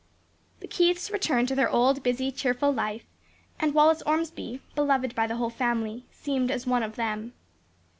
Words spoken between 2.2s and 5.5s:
cheerful life, and Wallace Ormsby, beloved by the